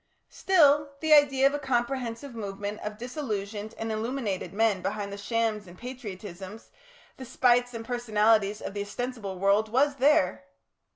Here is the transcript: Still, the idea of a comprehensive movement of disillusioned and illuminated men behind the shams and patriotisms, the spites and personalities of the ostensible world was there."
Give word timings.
Still, 0.31 0.93
the 0.99 1.13
idea 1.13 1.45
of 1.45 1.53
a 1.53 1.59
comprehensive 1.59 2.33
movement 2.33 2.79
of 2.79 2.97
disillusioned 2.97 3.75
and 3.77 3.91
illuminated 3.91 4.51
men 4.51 4.81
behind 4.81 5.13
the 5.13 5.17
shams 5.19 5.67
and 5.67 5.77
patriotisms, 5.77 6.71
the 7.17 7.25
spites 7.25 7.75
and 7.75 7.85
personalities 7.85 8.61
of 8.63 8.73
the 8.73 8.81
ostensible 8.81 9.37
world 9.37 9.69
was 9.69 9.97
there." 9.97 10.45